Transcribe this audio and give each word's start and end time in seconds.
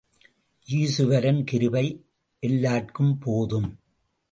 ஈசுவரன் 0.67 1.43
கிருபை 1.43 1.85
எல்லார்க்கும் 2.39 3.17
போதும். 3.19 3.69